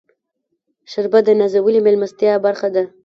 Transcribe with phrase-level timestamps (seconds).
[0.91, 2.83] شربت د نازولې میلمستیا برخه ده